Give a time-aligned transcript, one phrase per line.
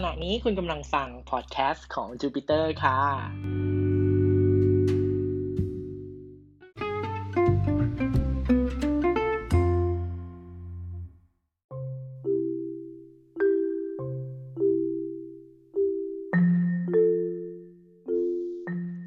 [0.00, 2.98] ขณะนี้คุณกำลังฟังพอดแคสต์ของ Jupiter ค่ะ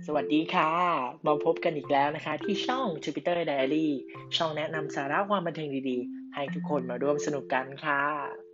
[0.07, 0.71] สวัสดีค่ะ
[1.25, 3.87] มาพบกันอีกแล้วนะคะ ที่ช่อง Jupiter Diary
[4.37, 8.50] ช่องแนะนำสาระความบันเทิงดีๆ ให้ทุกคนมาร่วมสนุกกันค่ะ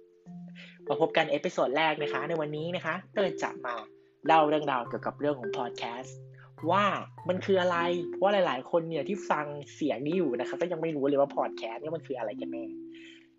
[0.89, 3.75] มาพบกัน episode แรกนะคะ ในวันนี้นะคะเตอร์จะมา
[4.27, 6.17] เล่าเรื่องราวเกี่ยวกับเรื่องของพอดแคสต์
[6.71, 6.85] ว่า
[7.27, 7.77] มันคืออะไร
[8.11, 9.45] เพราะหลาย ๆ คนเนี่ยที่ฟัง
[9.75, 12.65] เสียงนี้อยู่นะคะก็ยังไม่รู้เลยว่าพอดแคสต์เนี่ยมันคืออะไรกันแน่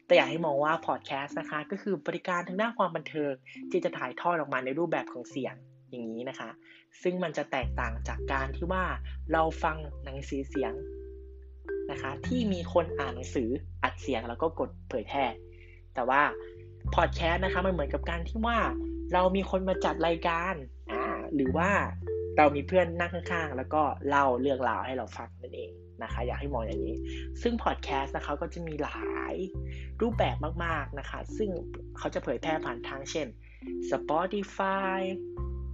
[0.07, 3.33] แต่อยากให้มองว่าพอดแคสต์นะคะ ก็คือบริการทางด้านความบันเทิง
[3.71, 5.55] ที่จะถ่ายทอดออกมาในรูปแบบของเสียง
[5.91, 6.51] อย่างนี้นะคะ
[7.03, 8.85] ซึ่งมันจะแตกต่างจากการที่ว่า
[9.33, 10.73] เราฟังหนังสือเสียง
[11.91, 13.49] นะคะ ที่มีคนอ่านหนังสือ
[13.83, 15.25] อัดเสียงแล้วก็กดเผยแพร่
[15.95, 16.23] แต่ว่า
[16.95, 18.59] พอดแคสต์นะคะมันเหมือนกับการที่ว่า
[19.13, 20.55] เรามีคนมาจัดรายการ
[20.93, 21.03] อ่า
[21.35, 21.71] หรือว่า
[22.37, 25.71] เรามีเพื่อนนั่งข้างๆ แล้วก็เล่าเรื่องราวให้เราฟังนั่นเอง
[26.03, 26.97] นะคะ อยากให้มองอย่างนี้
[27.43, 29.01] ซึ่งพอดแคสต์นะคะก็จะมีหลา
[29.33, 29.35] ย
[30.01, 31.51] รูปแบบมากๆนะคะ ซึ่ง
[31.99, 33.27] เขาจะเผยแพร่ผ่านทางเช่น
[33.91, 34.99] Spotify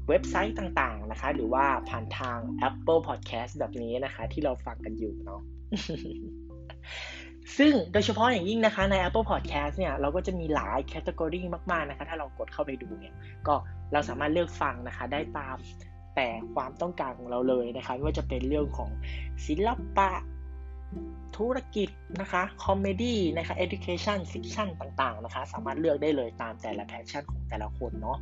[0.09, 5.41] เว็บไซต์ต่างๆนะคะ หรือว่าผ่านทาง Apple Podcast แบบนี้นะคะ ที่เราฟังกันอยู่เนาะ
[7.59, 11.41] ซึ่งโดยเฉพาะอย่างยิ่งนะคะใน Apple Podcast เนี่ยเราก็จะมีหลาย category
[11.71, 13.15] มาก ๆ นะคะ ถ้าเรากดเข้าไปดูเนี่ย
[13.47, 13.55] ก็
[13.93, 15.57] เราสามารถเลือกฟังนะคะ ได้ตาม
[16.17, 18.91] แต่ความต้องการของเราเลยนะคะไม่ว่าจะเป็นเรื่องของ
[19.47, 20.11] ศิลปะ
[21.37, 21.89] ธุรกิจ
[22.21, 28.19] นะคะ comedy นะคะ education fiction ต่างๆนะคะ สามารถเลือกได้เลยตามแต่ละ passion ของแต่ละคนเนาะ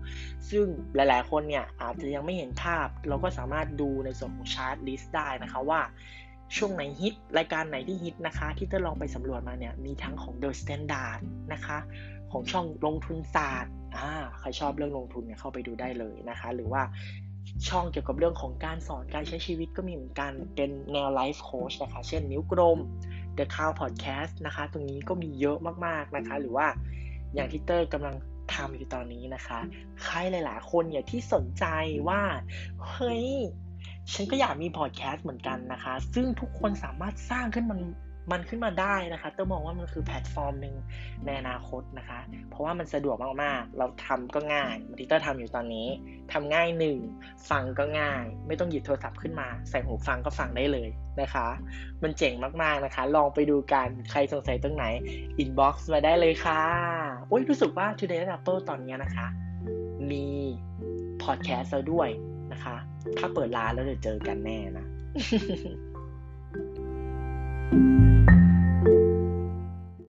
[0.50, 5.80] ซึ่งหลายๆคนเนี่ยอาจจะยังไม่เห็นภาพ เราก็สามารถดูในส่วนของ chart list ได้นะคะว่า
[6.56, 11.20] ช่วงไหนฮิต รายการไหนที่ฮิตนะคะ ที่เต้ลองไปสำรวจมาเนี่ยมีทั้งของ The Standard
[11.52, 11.78] นะคะ
[12.32, 16.82] ของช่องลงทุนศาสตร์อ่าใครชอบเรื่องลงทุนเนี่ยเข้าไปดูได้เลยนะคะ หรือว่า
[17.68, 22.78] ช่องเกี่ยวกับเรื่องของการสอนการใช้ชีวิตก็มีเหมือนกันเป็นแนวไลฟ์โค้ชนะคะ เช่นนิ้วกลม
[23.38, 26.66] The Cow Podcast นะคะ ตรงนี้ก็มีเยอะมากๆนะคะ หรือว่า
[27.34, 28.16] อย่างที่เตอร์กำลัง
[28.54, 29.58] ทำอยู่ตอนนี้นะคะ
[30.02, 31.64] ใครหลาย ๆ คนเนี่ยที่สนใจ
[32.08, 32.22] ว่า
[32.88, 33.26] เฮ้ย
[34.12, 37.80] ฉันก็อยากมีพอดแคสต์เหมือนกันนะคะ ซึ่งทุกคนสามารถสร้างขึ้นมัน
[38.32, 40.74] มันขึ้นมาได้นะคะเตอร์มองว่ามันคือแพลตฟอร์มหนึ่ง
[41.24, 42.18] ในอนาคตนะคะ
[42.50, 45.88] เพราะว่ามันสะดวกมากๆ เราทำก็ง่ายที่เตอร์ทำอยู่ตอนนี้
[46.32, 46.96] ทำง่ายหนึ่ง
[47.50, 50.88] ฟังก็ง่าย ไม่ต้องหยิบโทรศัพท์ขึ้นมา ใส่หูฟังก็ฟังได้เลย
[51.20, 51.46] นะคะ
[52.02, 54.84] มันเจ๋งมากๆนะคะ ลองไปดูกันใครสงสัยตรงไหน
[55.38, 56.62] inbox มาได้เลยค่ะ
[57.28, 59.26] โอ้ยรู้สึกว่า Today Apple ตอนนี้นะคะ
[60.10, 60.26] มี
[61.22, 62.10] พอดแคสต์แล้วด้วย
[62.52, 62.76] นะคะ
[63.18, 64.86] ถ้าเปิดร้านแล้วเดี๋ยวเจอกันแน่นะ